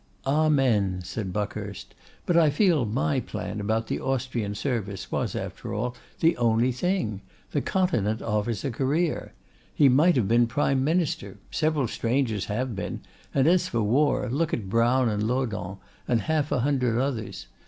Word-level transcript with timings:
'Amen!' 0.25 1.01
said 1.03 1.31
Buckhurst; 1.31 1.93
'but 2.25 2.35
I 2.35 2.49
feel 2.49 2.87
my 2.87 3.19
plan 3.19 3.59
about 3.59 3.85
the 3.85 3.99
Austrian 3.99 4.55
service 4.55 5.11
was, 5.11 5.35
after 5.35 5.75
all, 5.75 5.95
the 6.21 6.35
only 6.37 6.71
thing. 6.71 7.21
The 7.51 7.61
Continent 7.61 8.19
offers 8.19 8.65
a 8.65 8.71
career. 8.71 9.33
He 9.75 9.89
might 9.89 10.15
have 10.15 10.27
been 10.27 10.47
prime 10.47 10.83
minister; 10.83 11.37
several 11.51 11.87
strangers 11.87 12.45
have 12.45 12.75
been; 12.75 13.01
and 13.31 13.45
as 13.45 13.67
for 13.67 13.83
war, 13.83 14.27
look 14.27 14.55
at 14.55 14.69
Brown 14.71 15.07
and 15.07 15.21
Laudohn, 15.27 15.77
and 16.07 16.21
half 16.21 16.51
a 16.51 16.61
hundred 16.61 16.99
others. 16.99 17.45